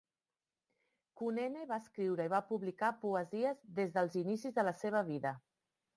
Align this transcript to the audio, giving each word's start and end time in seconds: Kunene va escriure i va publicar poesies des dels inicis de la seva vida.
Kunene 1.21 1.65
va 1.73 1.77
escriure 1.83 2.27
i 2.29 2.33
va 2.35 2.41
publicar 2.53 2.91
poesies 3.05 3.61
des 3.81 3.95
dels 3.99 4.19
inicis 4.23 4.57
de 4.61 4.67
la 4.71 4.75
seva 4.81 5.05
vida. 5.13 5.37